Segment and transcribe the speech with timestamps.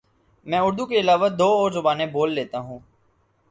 [0.45, 2.79] میں اردو کے علاوہ دو اور زبانیں بول لیتا ہوں